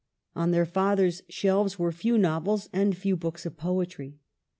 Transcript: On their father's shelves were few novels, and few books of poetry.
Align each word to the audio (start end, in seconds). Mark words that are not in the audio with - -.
On 0.35 0.49
their 0.49 0.65
father's 0.65 1.21
shelves 1.29 1.77
were 1.77 1.91
few 1.91 2.17
novels, 2.17 2.69
and 2.73 2.97
few 2.97 3.15
books 3.15 3.45
of 3.45 3.55
poetry. 3.55 4.17